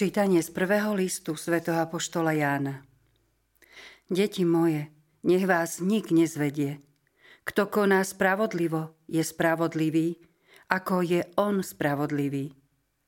[0.00, 2.88] Čítanie z prvého listu svätého Apoštola Jána.
[4.08, 4.88] Deti moje,
[5.20, 6.80] nech vás nik nezvedie.
[7.44, 10.16] Kto koná spravodlivo, je spravodlivý,
[10.72, 12.56] ako je on spravodlivý.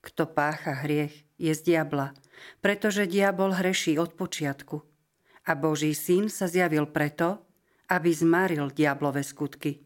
[0.04, 2.12] Kto pácha hriech, je z diabla,
[2.60, 4.84] pretože diabol hreší od počiatku.
[5.48, 7.40] A Boží syn sa zjavil preto,
[7.88, 9.80] aby zmaril diablové skutky.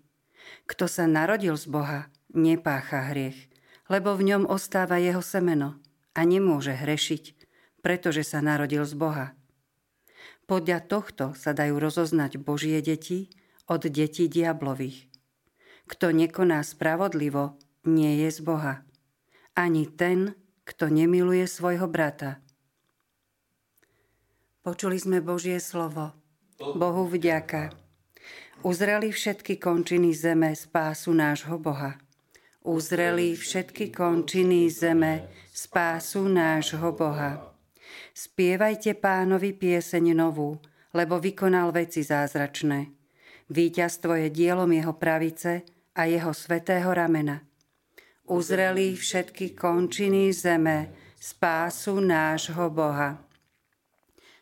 [0.66, 3.46] Kto sa narodil z Boha, nepácha hriech,
[3.86, 5.78] lebo v ňom ostáva jeho semeno–
[6.16, 7.36] a nemôže hrešiť,
[7.84, 9.36] pretože sa narodil z Boha.
[10.48, 13.28] Podľa tohto sa dajú rozoznať Božie deti
[13.68, 15.12] od detí diablových.
[15.86, 18.82] Kto nekoná spravodlivo, nie je z Boha.
[19.54, 20.34] Ani ten,
[20.66, 22.42] kto nemiluje svojho brata.
[24.66, 26.10] Počuli sme Božie slovo.
[26.58, 27.70] Bohu vďaka.
[28.66, 32.00] Uzreli všetky končiny zeme spásu nášho Boha.
[32.66, 37.54] Uzreli všetky končiny zeme spásu nášho Boha.
[38.10, 40.58] Spievajte pánovi pieseň novú,
[40.90, 42.90] lebo vykonal veci zázračné.
[43.54, 45.62] Výťazstvo je dielom jeho pravice
[45.94, 47.38] a jeho svetého ramena.
[48.26, 50.90] Uzreli všetky končiny zeme,
[51.22, 53.14] spásu nášho Boha.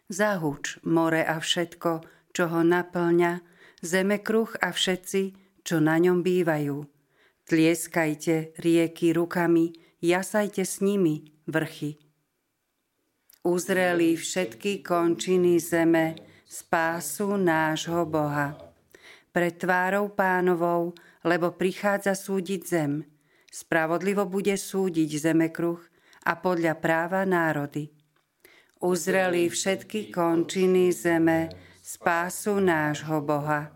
[0.08, 2.00] Zahuč more a všetko,
[2.32, 3.44] čo ho naplňa,
[3.84, 5.22] zeme kruh a všetci,
[5.60, 6.93] čo na ňom bývajú.
[7.44, 12.00] Tlieskajte rieky rukami, jasajte s nimi, vrchy.
[13.44, 16.16] Uzreli všetky končiny zeme,
[16.48, 18.56] spásu nášho Boha.
[19.28, 23.04] Pred tvárou pánovou, lebo prichádza súdiť zem.
[23.52, 25.84] Spravodlivo bude súdiť zemekruh
[26.24, 27.92] a podľa práva národy.
[28.80, 31.52] Uzreli všetky končiny zeme,
[31.84, 33.68] spásu nášho Boha.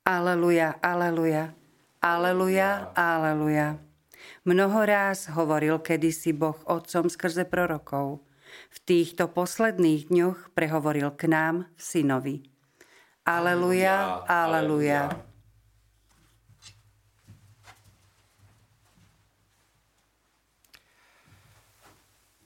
[0.00, 1.52] Aleluja, aleluja,
[2.02, 3.78] aleluja, aleluja.
[4.42, 8.26] Mnoho ráz hovoril kedysi Boh Otcom skrze prorokov.
[8.68, 12.36] V týchto posledných dňoch prehovoril k nám v synovi.
[13.22, 15.14] Aleluja, aleluja.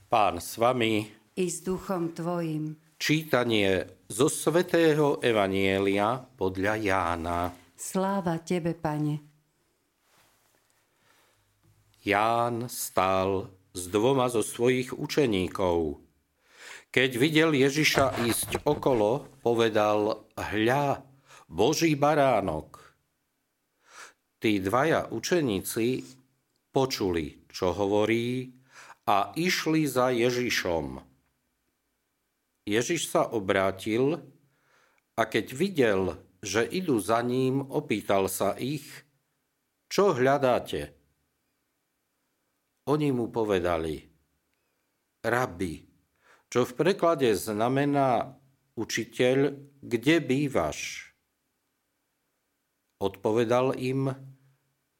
[0.06, 1.02] Pán s vami
[1.34, 2.78] i s duchom tvojim.
[2.96, 7.40] Čítanie zo svätého Evanielia podľa Jána.
[7.76, 9.35] Sláva tebe, Pane.
[12.06, 15.98] Ján stál s dvoma zo svojich učeníkov.
[16.94, 21.02] Keď videl Ježiša ísť okolo, povedal, hľa,
[21.50, 22.78] Boží baránok.
[24.38, 26.06] Tí dvaja učeníci
[26.70, 28.54] počuli, čo hovorí
[29.10, 31.02] a išli za Ježišom.
[32.70, 34.22] Ježiš sa obrátil
[35.18, 36.02] a keď videl,
[36.38, 38.86] že idú za ním, opýtal sa ich,
[39.90, 40.95] čo hľadáte?
[42.86, 43.98] Oni mu povedali,
[45.26, 45.82] rabi,
[46.46, 48.30] čo v preklade znamená
[48.78, 51.10] učiteľ, kde bývaš?
[53.02, 54.14] Odpovedal im,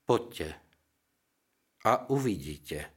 [0.02, 0.58] poďte
[1.86, 2.90] a uvidíte.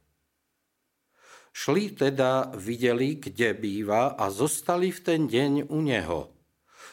[1.54, 6.34] Šli teda, videli, kde býva a zostali v ten deň u neho.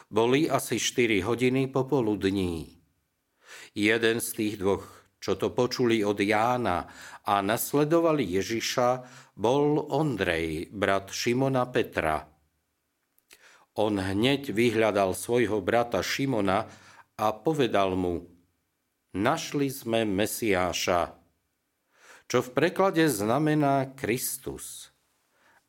[0.10, 2.78] Boli asi 4 hodiny popoludní.
[3.74, 4.86] Jeden z tých dvoch
[5.28, 6.88] čo to počuli od Jána
[7.28, 9.04] a nasledovali Ježiša,
[9.36, 12.24] bol Ondrej, brat Šimona Petra.
[13.76, 16.64] On hneď vyhľadal svojho brata Šimona
[17.20, 18.24] a povedal mu,
[19.12, 21.20] našli sme Mesiáša,
[22.32, 24.96] čo v preklade znamená Kristus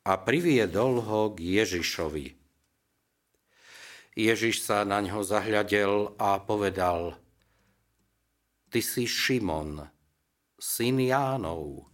[0.06, 2.38] a priviedol ho k Ježišovi.
[4.14, 7.18] Ježiš sa na ňo zahľadel a povedal–
[8.68, 9.84] ty si Šimon,
[10.56, 11.84] syn Jánov,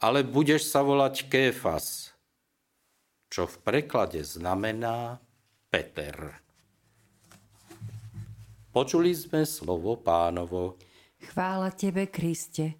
[0.00, 2.16] ale budeš sa volať Kéfas,
[3.28, 5.20] čo v preklade znamená
[5.68, 6.40] Peter.
[8.70, 10.78] Počuli sme slovo pánovo.
[11.20, 12.79] Chvála tebe, Kriste.